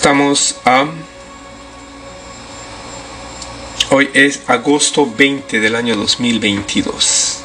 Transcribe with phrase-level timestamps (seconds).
[0.00, 0.86] Estamos a...
[3.90, 7.40] Hoy es agosto 20 del año 2022.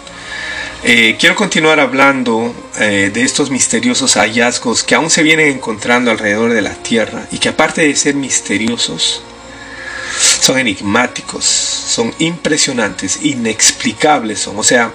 [0.85, 6.53] Eh, quiero continuar hablando eh, de estos misteriosos hallazgos que aún se vienen encontrando alrededor
[6.53, 9.21] de la Tierra y que aparte de ser misteriosos,
[10.39, 14.57] son enigmáticos, son impresionantes, inexplicables son.
[14.57, 14.93] O sea,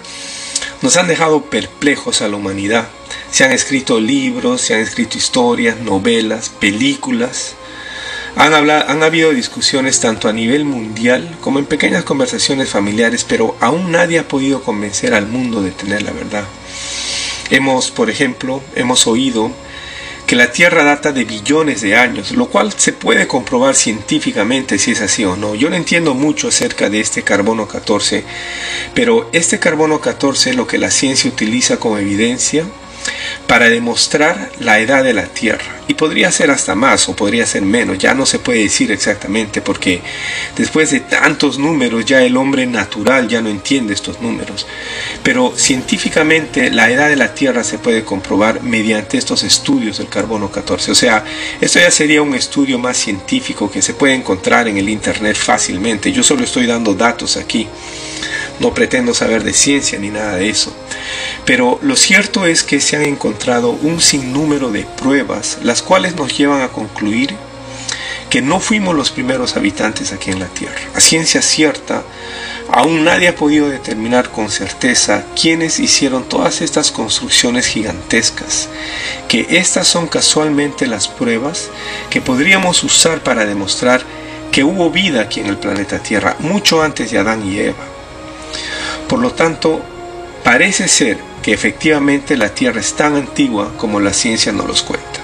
[0.80, 2.88] nos han dejado perplejos a la humanidad.
[3.30, 7.54] Se han escrito libros, se han escrito historias, novelas, películas.
[8.36, 13.56] Han, hablado, han habido discusiones tanto a nivel mundial como en pequeñas conversaciones familiares, pero
[13.60, 16.44] aún nadie ha podido convencer al mundo de tener la verdad.
[17.50, 19.50] Hemos, por ejemplo, hemos oído
[20.30, 24.92] que la Tierra data de billones de años, lo cual se puede comprobar científicamente si
[24.92, 25.56] es así o no.
[25.56, 28.22] Yo no entiendo mucho acerca de este carbono 14,
[28.94, 32.64] pero este carbono 14 lo que la ciencia utiliza como evidencia
[33.46, 35.80] para demostrar la edad de la Tierra.
[35.88, 39.60] Y podría ser hasta más o podría ser menos, ya no se puede decir exactamente
[39.60, 40.00] porque
[40.56, 44.66] después de tantos números ya el hombre natural ya no entiende estos números.
[45.24, 50.50] Pero científicamente la edad de la Tierra se puede comprobar mediante estos estudios del carbono
[50.50, 50.92] 14.
[50.92, 51.24] O sea,
[51.60, 56.12] esto ya sería un estudio más científico que se puede encontrar en el Internet fácilmente.
[56.12, 57.66] Yo solo estoy dando datos aquí.
[58.60, 60.74] No pretendo saber de ciencia ni nada de eso.
[61.50, 66.38] Pero lo cierto es que se han encontrado un sinnúmero de pruebas, las cuales nos
[66.38, 67.34] llevan a concluir
[68.30, 70.78] que no fuimos los primeros habitantes aquí en la Tierra.
[70.94, 72.04] A ciencia cierta,
[72.70, 78.68] aún nadie ha podido determinar con certeza quiénes hicieron todas estas construcciones gigantescas,
[79.26, 81.68] que estas son casualmente las pruebas
[82.10, 84.04] que podríamos usar para demostrar
[84.52, 87.84] que hubo vida aquí en el planeta Tierra, mucho antes de Adán y Eva.
[89.08, 89.82] Por lo tanto,
[90.44, 95.20] parece ser que efectivamente la Tierra es tan antigua como la ciencia nos los cuenta.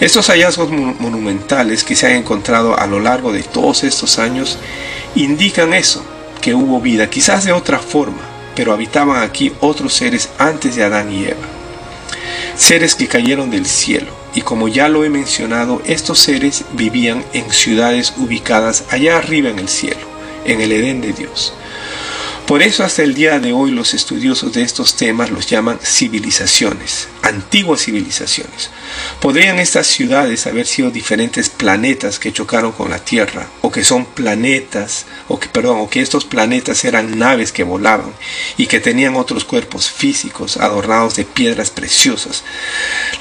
[0.00, 4.58] Estos hallazgos monumentales que se han encontrado a lo largo de todos estos años
[5.14, 6.02] indican eso,
[6.40, 8.22] que hubo vida, quizás de otra forma,
[8.56, 11.46] pero habitaban aquí otros seres antes de Adán y Eva.
[12.56, 17.50] Seres que cayeron del cielo, y como ya lo he mencionado, estos seres vivían en
[17.50, 20.06] ciudades ubicadas allá arriba en el cielo,
[20.44, 21.52] en el Edén de Dios.
[22.50, 27.06] Por eso hasta el día de hoy los estudiosos de estos temas los llaman civilizaciones,
[27.22, 28.70] antiguas civilizaciones.
[29.20, 33.46] ¿Podrían estas ciudades haber sido diferentes planetas que chocaron con la Tierra?
[33.62, 38.12] ¿O que son planetas, o que, perdón, o que estos planetas eran naves que volaban
[38.56, 42.42] y que tenían otros cuerpos físicos adornados de piedras preciosas,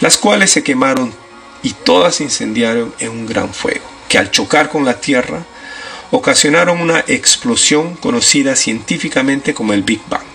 [0.02, 1.14] las cuales se quemaron
[1.62, 5.46] y todas se incendiaron en un gran fuego, que al chocar con la Tierra,
[6.12, 10.30] ocasionaron una explosión conocida científicamente como el Big Bang.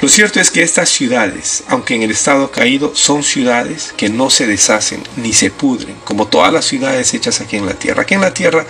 [0.00, 4.30] Lo cierto es que estas ciudades, aunque en el estado caído, son ciudades que no
[4.30, 8.02] se deshacen ni se pudren, como todas las ciudades hechas aquí en la Tierra.
[8.02, 8.64] Aquí en la Tierra,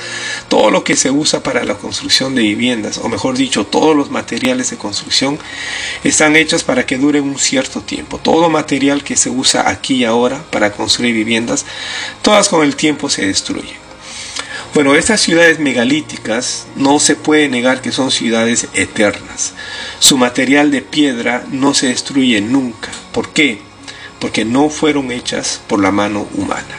[0.48, 4.10] todo lo que se usa para la construcción de viviendas, o mejor dicho, todos los
[4.10, 5.38] materiales de construcción,
[6.02, 8.18] están hechos para que duren un cierto tiempo.
[8.18, 11.64] Todo material que se usa aquí y ahora para construir viviendas,
[12.22, 13.89] todas con el tiempo se destruyen.
[14.72, 19.52] Bueno, estas ciudades megalíticas no se puede negar que son ciudades eternas.
[19.98, 22.88] Su material de piedra no se destruye nunca.
[23.10, 23.60] ¿Por qué?
[24.20, 26.76] Porque no fueron hechas por la mano humana.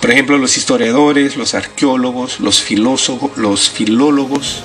[0.00, 4.64] Por ejemplo, los historiadores, los arqueólogos, los filósofos, los filólogos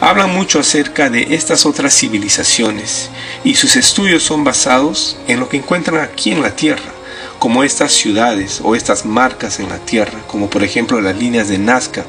[0.00, 3.10] hablan mucho acerca de estas otras civilizaciones
[3.44, 6.99] y sus estudios son basados en lo que encuentran aquí en la Tierra
[7.40, 11.58] como estas ciudades o estas marcas en la tierra, como por ejemplo las líneas de
[11.58, 12.04] Nazca,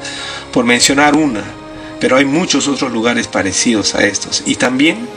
[0.52, 1.42] por mencionar una,
[1.98, 4.44] pero hay muchos otros lugares parecidos a estos.
[4.46, 5.08] Y también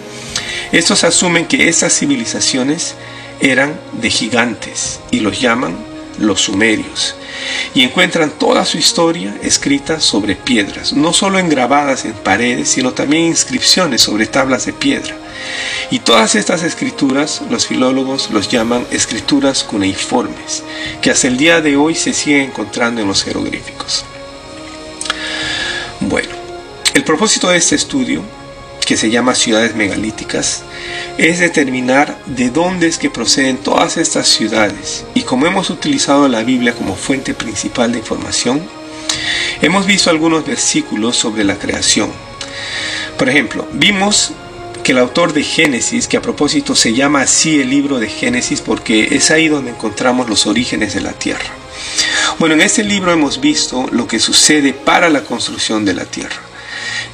[0.72, 2.96] estos asumen que estas civilizaciones
[3.42, 5.76] eran de gigantes y los llaman
[6.18, 7.16] los sumerios.
[7.74, 13.26] Y encuentran toda su historia escrita sobre piedras, no solo engrabadas en paredes, sino también
[13.26, 15.16] inscripciones sobre tablas de piedra.
[15.92, 20.64] Y todas estas escrituras los filólogos los llaman escrituras cuneiformes,
[21.02, 24.06] que hasta el día de hoy se siguen encontrando en los jeroglíficos.
[26.00, 26.30] Bueno,
[26.94, 28.24] el propósito de este estudio,
[28.86, 30.64] que se llama ciudades megalíticas,
[31.18, 35.06] es determinar de dónde es que proceden todas estas ciudades.
[35.26, 38.62] Como hemos utilizado la Biblia como fuente principal de información,
[39.62, 42.12] hemos visto algunos versículos sobre la creación.
[43.18, 44.34] Por ejemplo, vimos
[44.84, 48.62] que el autor de Génesis, que a propósito se llama así el libro de Génesis
[48.62, 51.50] porque es ahí donde encontramos los orígenes de la tierra.
[52.38, 56.38] Bueno, en este libro hemos visto lo que sucede para la construcción de la tierra.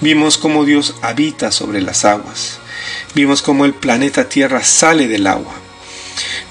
[0.02, 2.60] Vimos cómo Dios habita sobre las aguas.
[3.16, 5.54] Vimos cómo el planeta Tierra sale del agua.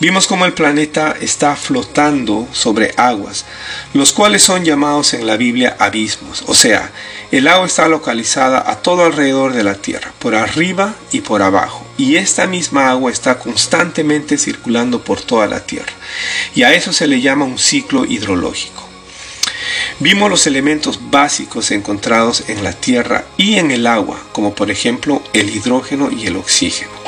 [0.01, 3.45] Vimos cómo el planeta está flotando sobre aguas,
[3.93, 6.43] los cuales son llamados en la Biblia abismos.
[6.47, 6.91] O sea,
[7.31, 11.87] el agua está localizada a todo alrededor de la Tierra, por arriba y por abajo.
[11.99, 15.93] Y esta misma agua está constantemente circulando por toda la Tierra.
[16.55, 18.89] Y a eso se le llama un ciclo hidrológico.
[19.99, 25.23] Vimos los elementos básicos encontrados en la Tierra y en el agua, como por ejemplo
[25.35, 27.00] el hidrógeno y el oxígeno.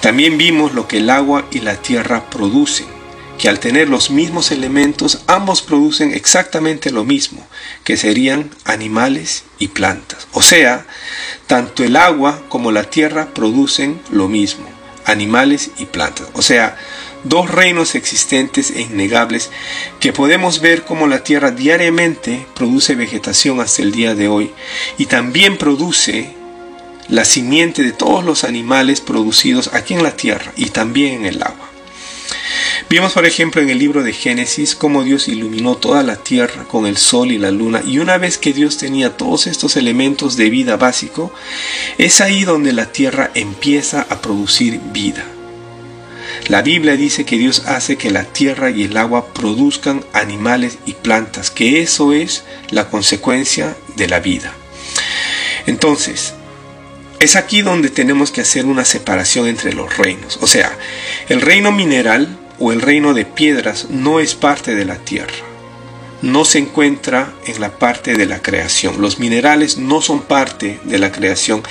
[0.00, 2.86] También vimos lo que el agua y la tierra producen,
[3.38, 7.46] que al tener los mismos elementos ambos producen exactamente lo mismo,
[7.84, 10.26] que serían animales y plantas.
[10.32, 10.86] O sea,
[11.46, 14.66] tanto el agua como la tierra producen lo mismo,
[15.04, 16.28] animales y plantas.
[16.32, 16.78] O sea,
[17.24, 19.50] dos reinos existentes e innegables
[20.00, 24.50] que podemos ver como la tierra diariamente produce vegetación hasta el día de hoy
[24.96, 26.39] y también produce
[27.10, 31.42] la simiente de todos los animales producidos aquí en la tierra y también en el
[31.42, 31.68] agua.
[32.88, 36.86] Vimos, por ejemplo, en el libro de Génesis cómo Dios iluminó toda la tierra con
[36.86, 40.50] el sol y la luna, y una vez que Dios tenía todos estos elementos de
[40.50, 41.32] vida básico,
[41.98, 45.24] es ahí donde la tierra empieza a producir vida.
[46.48, 50.94] La Biblia dice que Dios hace que la tierra y el agua produzcan animales y
[50.94, 54.52] plantas, que eso es la consecuencia de la vida.
[55.66, 56.34] Entonces,
[57.20, 60.38] es aquí donde tenemos que hacer una separación entre los reinos.
[60.40, 60.76] O sea,
[61.28, 62.28] el reino mineral
[62.58, 65.34] o el reino de piedras no es parte de la tierra.
[66.22, 69.00] No se encuentra en la parte de la creación.
[69.00, 71.62] Los minerales no son parte de la creación,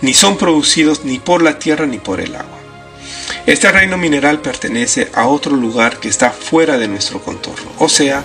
[0.00, 2.58] ni son producidos ni por la tierra ni por el agua.
[3.46, 8.24] Este reino mineral pertenece a otro lugar que está fuera de nuestro contorno, o sea,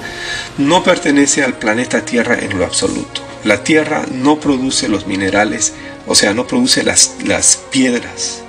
[0.58, 3.22] no pertenece al planeta Tierra en lo absoluto.
[3.44, 5.74] La Tierra no produce los minerales
[6.08, 8.44] o sea, no produce las, las piedras.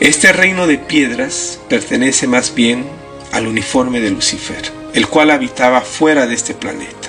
[0.00, 2.84] Este reino de piedras pertenece más bien
[3.32, 7.08] al uniforme de Lucifer, el cual habitaba fuera de este planeta.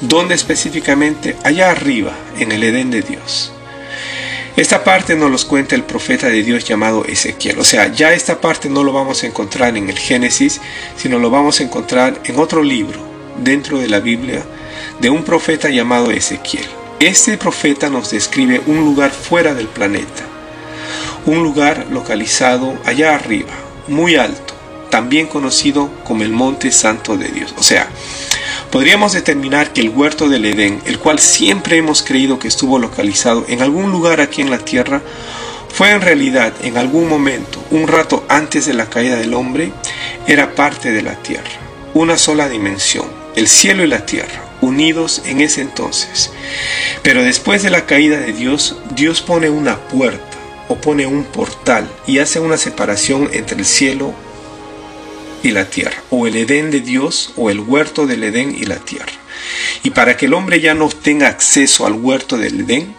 [0.00, 1.36] ¿Dónde específicamente?
[1.44, 3.52] Allá arriba, en el Edén de Dios.
[4.56, 7.58] Esta parte nos los cuenta el profeta de Dios llamado Ezequiel.
[7.58, 10.60] O sea, ya esta parte no lo vamos a encontrar en el Génesis,
[10.96, 13.00] sino lo vamos a encontrar en otro libro
[13.42, 14.42] dentro de la Biblia
[15.00, 16.79] de un profeta llamado Ezequiel.
[17.00, 20.22] Este profeta nos describe un lugar fuera del planeta,
[21.24, 23.54] un lugar localizado allá arriba,
[23.88, 24.52] muy alto,
[24.90, 27.54] también conocido como el Monte Santo de Dios.
[27.56, 27.88] O sea,
[28.70, 33.46] podríamos determinar que el huerto del Edén, el cual siempre hemos creído que estuvo localizado
[33.48, 35.00] en algún lugar aquí en la tierra,
[35.72, 39.72] fue en realidad en algún momento, un rato antes de la caída del hombre,
[40.26, 41.48] era parte de la tierra,
[41.94, 43.06] una sola dimensión,
[43.36, 46.30] el cielo y la tierra, unidos en ese entonces.
[47.02, 51.90] Pero después de la caída de Dios, Dios pone una puerta o pone un portal
[52.06, 54.14] y hace una separación entre el cielo
[55.42, 58.76] y la tierra, o el Edén de Dios o el huerto del Edén y la
[58.76, 59.12] tierra.
[59.82, 62.94] Y para que el hombre ya no tenga acceso al huerto del Edén,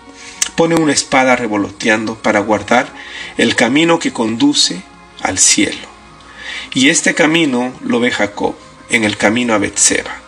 [0.55, 2.91] pone una espada revoloteando para guardar
[3.37, 4.81] el camino que conduce
[5.21, 5.87] al cielo.
[6.73, 8.55] Y este camino lo ve Jacob
[8.89, 10.20] en el camino a Betseba.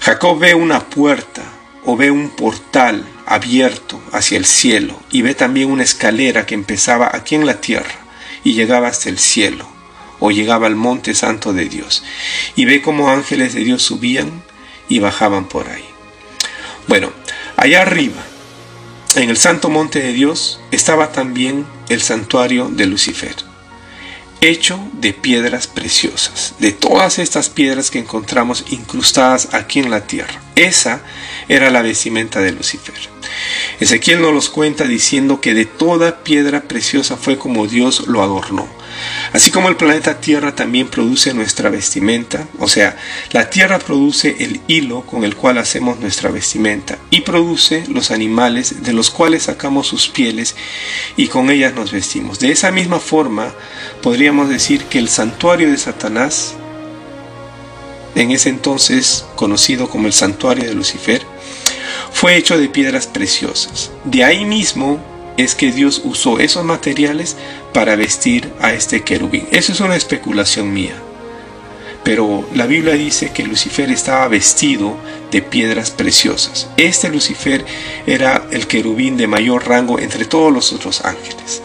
[0.00, 1.42] Jacob ve una puerta
[1.84, 7.10] o ve un portal abierto hacia el cielo y ve también una escalera que empezaba
[7.12, 7.94] aquí en la tierra
[8.42, 9.66] y llegaba hasta el cielo
[10.18, 12.02] o llegaba al monte santo de Dios
[12.56, 14.42] y ve cómo ángeles de Dios subían
[14.88, 15.84] y bajaban por ahí.
[16.88, 17.12] Bueno,
[17.56, 18.22] allá arriba,
[19.16, 23.49] en el santo monte de Dios, estaba también el santuario de Lucifer
[24.40, 30.40] hecho de piedras preciosas, de todas estas piedras que encontramos incrustadas aquí en la tierra.
[30.56, 31.02] Esa
[31.48, 32.94] era la vestimenta de Lucifer.
[33.80, 38.68] Ezequiel nos los cuenta diciendo que de toda piedra preciosa fue como Dios lo adornó.
[39.32, 42.96] Así como el planeta Tierra también produce nuestra vestimenta, o sea,
[43.30, 48.82] la Tierra produce el hilo con el cual hacemos nuestra vestimenta y produce los animales
[48.82, 50.56] de los cuales sacamos sus pieles
[51.16, 52.40] y con ellas nos vestimos.
[52.40, 53.54] De esa misma forma,
[54.02, 56.54] podríamos decir que el santuario de Satanás,
[58.14, 61.22] en ese entonces conocido como el santuario de Lucifer,
[62.12, 63.90] fue hecho de piedras preciosas.
[64.04, 64.98] De ahí mismo
[65.36, 67.36] es que Dios usó esos materiales
[67.72, 69.46] para vestir a este querubín.
[69.52, 70.94] Eso es una especulación mía.
[72.02, 74.96] Pero la Biblia dice que Lucifer estaba vestido
[75.30, 76.68] de piedras preciosas.
[76.76, 77.64] Este Lucifer
[78.06, 81.62] era el querubín de mayor rango entre todos los otros ángeles.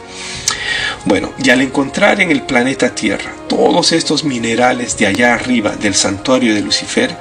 [1.05, 5.93] Bueno, y al encontrar en el planeta Tierra todos estos minerales de allá arriba del
[5.93, 7.15] santuario de Lucifer,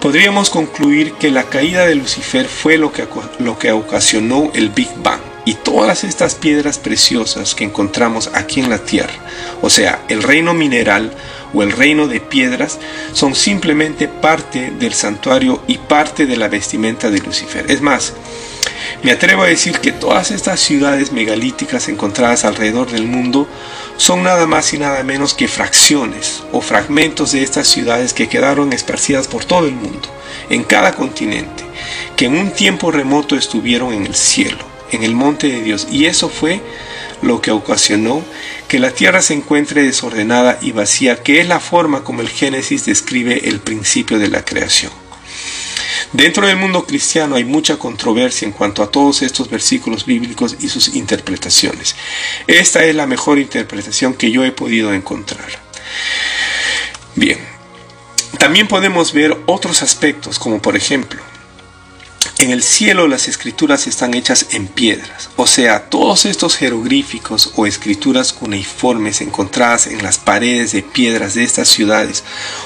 [0.00, 3.06] podríamos concluir que la caída de Lucifer fue lo que,
[3.38, 8.70] lo que ocasionó el Big Bang y todas estas piedras preciosas que encontramos aquí en
[8.70, 9.14] la tierra,
[9.60, 11.12] o sea, el reino mineral
[11.54, 12.78] o el reino de piedras,
[13.12, 17.70] son simplemente parte del santuario y parte de la vestimenta de Lucifer.
[17.70, 18.14] Es más,
[19.02, 23.48] me atrevo a decir que todas estas ciudades megalíticas encontradas alrededor del mundo
[23.96, 28.72] son nada más y nada menos que fracciones o fragmentos de estas ciudades que quedaron
[28.72, 30.08] esparcidas por todo el mundo,
[30.50, 31.64] en cada continente,
[32.16, 36.06] que en un tiempo remoto estuvieron en el cielo, en el monte de Dios, y
[36.06, 36.60] eso fue
[37.22, 38.22] lo que ocasionó
[38.68, 42.86] que la tierra se encuentre desordenada y vacía, que es la forma como el Génesis
[42.86, 45.01] describe el principio de la creación.
[46.12, 50.68] Dentro del mundo cristiano hay mucha controversia en cuanto a todos estos versículos bíblicos y
[50.68, 51.96] sus interpretaciones.
[52.46, 55.46] Esta es la mejor interpretación que yo he podido encontrar.
[57.14, 57.38] Bien,
[58.38, 61.22] también podemos ver otros aspectos, como por ejemplo,
[62.38, 67.66] en el cielo las escrituras están hechas en piedras, o sea, todos estos jeroglíficos o
[67.66, 72.24] escrituras cuneiformes encontradas en las paredes de piedras de estas ciudades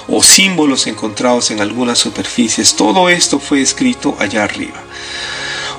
[0.09, 4.83] o símbolos encontrados en algunas superficies, todo esto fue escrito allá arriba.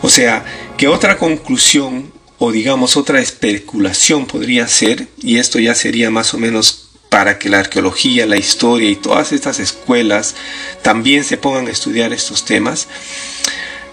[0.02, 0.46] O sea,
[0.78, 6.38] que otra conclusión o digamos otra especulación podría ser, y esto ya sería más o
[6.38, 10.36] menos para que la arqueología, la historia y todas estas escuelas
[10.82, 12.88] también se pongan a estudiar estos temas,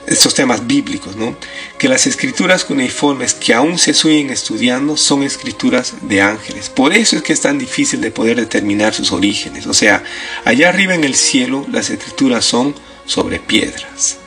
[0.06, 1.36] estos temas bíblicos, ¿no?
[1.78, 6.68] Que las escrituras cuneiformes que aún se siguen estudiando son escrituras de ángeles.
[6.68, 9.66] Por eso es que es tan difícil de poder determinar sus orígenes.
[9.66, 10.04] O sea,
[10.44, 12.74] allá arriba en el cielo las escrituras son
[13.06, 14.18] sobre piedras.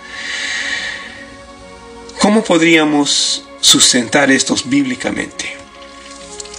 [2.20, 5.56] ¿Cómo podríamos sustentar estos bíblicamente?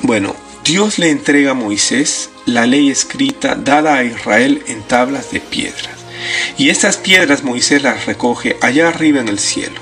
[0.01, 5.41] Bueno, Dios le entrega a Moisés la ley escrita dada a Israel en tablas de
[5.41, 5.98] piedra.
[6.57, 9.81] Y estas piedras Moisés las recoge allá arriba en el cielo.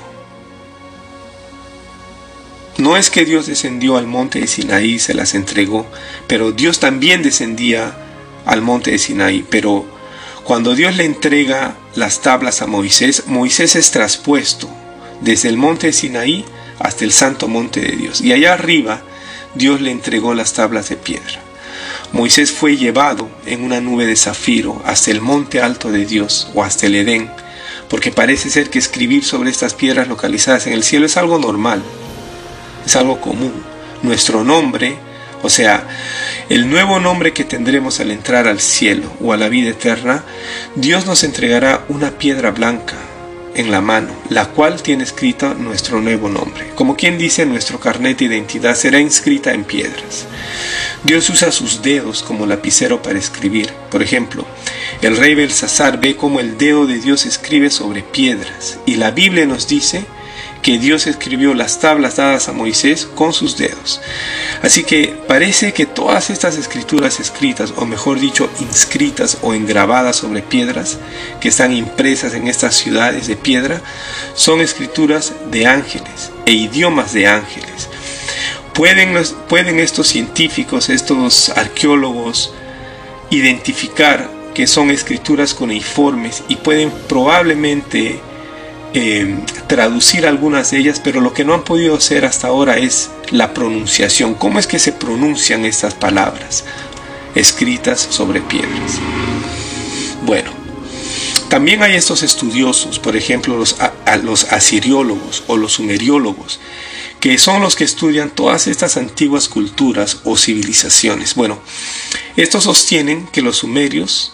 [2.77, 5.87] No es que Dios descendió al monte de Sinaí y se las entregó,
[6.27, 7.97] pero Dios también descendía
[8.45, 9.43] al monte de Sinaí.
[9.49, 9.85] Pero
[10.43, 14.69] cuando Dios le entrega las tablas a Moisés, Moisés es traspuesto
[15.21, 16.45] desde el monte de Sinaí
[16.77, 18.21] hasta el santo monte de Dios.
[18.21, 19.01] Y allá arriba
[19.55, 21.46] Dios le entregó las tablas de piedra.
[22.13, 26.63] Moisés fue llevado en una nube de zafiro hasta el monte alto de Dios o
[26.63, 27.29] hasta el Edén,
[27.89, 31.81] porque parece ser que escribir sobre estas piedras localizadas en el cielo es algo normal,
[32.85, 33.53] es algo común.
[34.03, 34.97] Nuestro nombre,
[35.43, 35.87] o sea,
[36.49, 40.23] el nuevo nombre que tendremos al entrar al cielo o a la vida eterna,
[40.75, 42.95] Dios nos entregará una piedra blanca
[43.57, 46.69] en la mano, la cual tiene escrito nuestro nuevo nombre.
[46.75, 50.25] Como quien dice, nuestro carnet de identidad será inscrita en piedras.
[51.03, 53.71] Dios usa sus dedos como lapicero para escribir.
[53.91, 54.45] Por ejemplo,
[55.01, 59.45] el rey Belsasar ve cómo el dedo de Dios escribe sobre piedras, y la Biblia
[59.45, 60.05] nos dice
[60.61, 64.01] que Dios escribió las tablas dadas a Moisés con sus dedos.
[64.61, 70.41] Así que parece que todas estas escrituras escritas, o mejor dicho, inscritas o engrabadas sobre
[70.41, 70.97] piedras,
[71.39, 73.81] que están impresas en estas ciudades de piedra,
[74.33, 77.87] son escrituras de ángeles e idiomas de ángeles.
[78.77, 82.53] ¿Pueden, estos científicos, estos arqueólogos,
[83.31, 88.21] identificar que son escrituras cuneiformes y pueden probablemente
[88.93, 93.11] Em, traducir algunas de ellas, pero lo que no han podido hacer hasta ahora es
[93.31, 94.33] la pronunciación.
[94.33, 96.63] ¿Cómo es que se pronuncian estas palabras
[97.35, 98.93] escritas sobre piedras?
[100.25, 100.51] Bueno,
[101.49, 103.75] también hay estos estudiosos, por ejemplo los,
[104.23, 106.59] los asiriólogos o los sumeriólogos,
[107.19, 111.35] que son los que estudian todas estas antiguas culturas o civilizaciones.
[111.35, 111.59] Bueno,
[112.35, 114.33] estos sostienen que los sumerios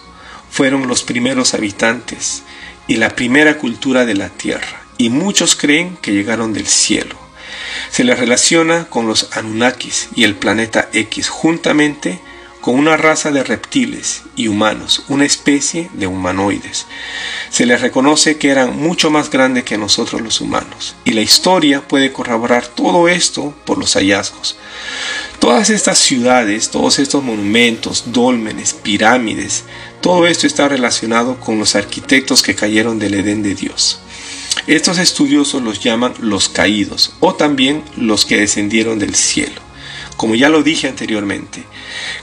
[0.50, 2.42] fueron los primeros habitantes
[2.86, 7.16] y la primera cultura de la tierra, y muchos creen que llegaron del cielo.
[7.90, 12.20] Se les relaciona con los Anunnakis y el planeta X, juntamente
[12.64, 16.86] con una raza de reptiles y humanos, una especie de humanoides.
[17.50, 21.86] Se les reconoce que eran mucho más grandes que nosotros los humanos, y la historia
[21.86, 24.56] puede corroborar todo esto por los hallazgos.
[25.40, 29.64] Todas estas ciudades, todos estos monumentos, dólmenes, pirámides,
[30.00, 34.00] todo esto está relacionado con los arquitectos que cayeron del Edén de Dios.
[34.66, 39.60] Estos estudiosos los llaman los caídos o también los que descendieron del cielo.
[40.16, 41.64] Como ya lo dije anteriormente,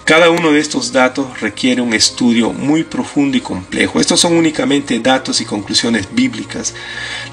[0.05, 3.99] cada uno de estos datos requiere un estudio muy profundo y complejo.
[3.99, 6.73] Estos son únicamente datos y conclusiones bíblicas,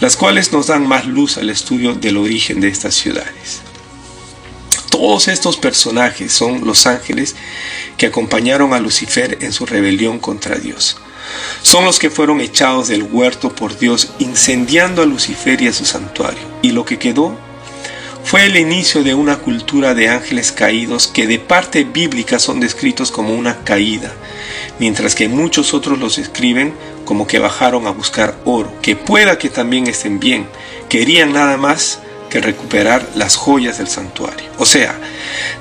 [0.01, 3.63] las cuales nos dan más luz al estudio del origen de estas ciudades.
[4.91, 7.37] Todos estos personajes son los ángeles
[7.97, 10.97] que acompañaron a Lucifer en su rebelión contra Dios.
[11.63, 15.85] Son los que fueron echados del huerto por Dios, incendiando a Lucifer y a su
[15.85, 16.43] santuario.
[16.63, 17.39] Y lo que quedó
[18.29, 23.11] fue el inicio de una cultura de ángeles caídos que de parte bíblica son descritos
[23.11, 24.13] como una caída,
[24.79, 26.75] mientras que muchos otros los escriben
[27.07, 30.47] como que bajaron a buscar oro, que pueda que también estén bien,
[30.91, 34.51] querían nada más que recuperar las joyas del santuario.
[34.59, 34.95] O sea,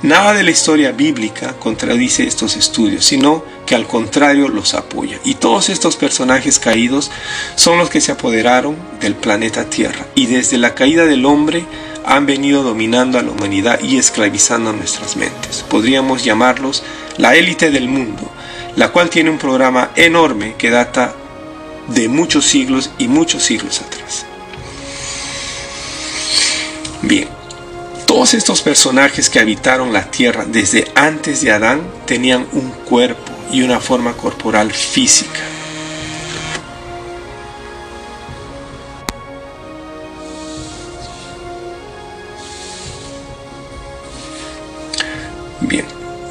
[0.02, 5.20] nada de la historia bíblica contradice estos estudios, sino que al contrario los apoya.
[5.24, 7.12] Y todos estos personajes caídos
[7.56, 11.66] son los que se apoderaron del planeta Tierra y desde la caída del hombre
[12.08, 15.66] han venido dominando a la humanidad y esclavizando nuestras mentes.
[15.70, 16.82] Podríamos llamarlos
[17.18, 18.32] la élite del mundo,
[18.78, 21.14] la cual tiene un programa enorme que data
[21.88, 24.26] de muchos siglos y muchos siglos atrás.
[27.02, 27.28] Bien,
[28.06, 33.64] todos estos personajes que habitaron la tierra desde antes de Adán tenían un cuerpo y
[33.64, 35.42] una forma corporal física.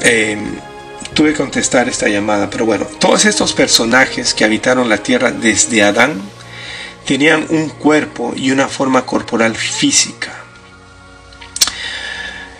[0.06, 0.38] Eh,
[1.14, 5.82] tuve que contestar esta llamada, pero bueno, todos estos personajes que habitaron la tierra desde
[5.82, 6.22] Adán
[7.04, 10.44] tenían un cuerpo y una forma corporal física.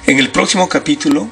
[0.06, 1.28] En el próximo capítulo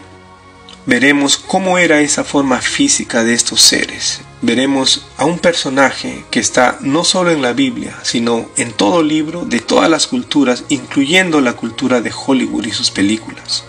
[0.87, 4.21] veremos cómo era esa forma física de estos seres.
[4.41, 9.45] Veremos a un personaje que está no solo en la Biblia, sino en todo libro
[9.45, 13.65] de todas las culturas, incluyendo la cultura de Hollywood y sus películas.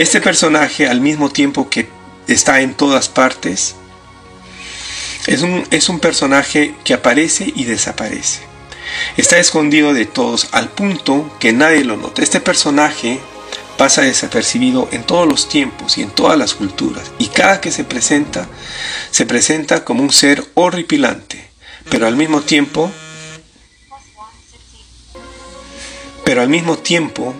[0.00, 1.86] Este personaje, al mismo tiempo que
[2.26, 3.74] está en todas partes.
[5.26, 8.40] Es un, es un personaje que aparece y desaparece.
[9.18, 12.22] Está escondido de todos al punto que nadie lo nota.
[12.22, 13.20] Este personaje
[13.76, 17.12] pasa desapercibido en todos los tiempos y en todas las culturas.
[17.18, 18.48] Y cada que se presenta,
[19.10, 21.50] se presenta como un ser horripilante.
[21.90, 22.90] Pero al mismo tiempo,
[26.24, 27.34] pero al mismo tiempo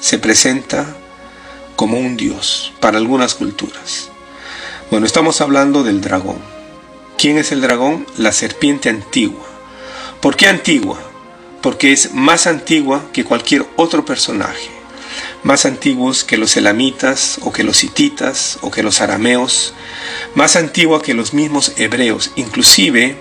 [0.00, 0.98] se presenta
[1.76, 4.10] como un dios para algunas culturas.
[4.90, 6.38] Bueno, estamos hablando del dragón.
[7.18, 8.06] ¿Quién es el dragón?
[8.16, 9.44] La serpiente antigua.
[10.20, 10.98] ¿Por qué antigua?
[11.62, 14.70] Porque es más antigua que cualquier otro personaje.
[15.42, 19.74] Más antiguos que los elamitas o que los hititas o que los arameos.
[20.34, 22.30] Más antigua que los mismos hebreos.
[22.36, 23.16] Inclusive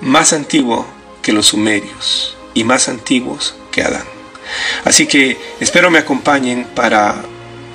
[0.00, 0.86] más antigua
[1.22, 2.36] que los sumerios.
[2.54, 4.04] Y más antiguos que Adán.
[4.84, 7.22] Así que espero me acompañen para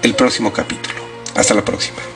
[0.05, 0.95] el próximo capítulo.
[1.33, 2.14] Hasta la próxima.